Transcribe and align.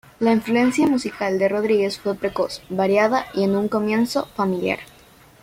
La 0.19 0.31
influencia 0.31 0.87
musical 0.87 1.37
de 1.37 1.47
Rodríguez 1.47 1.99
fue 1.99 2.15
precoz, 2.15 2.63
variada 2.71 3.27
y 3.35 3.43
en 3.43 3.55
un 3.55 3.67
comienzo 3.67 4.25
familiar. 4.35 4.79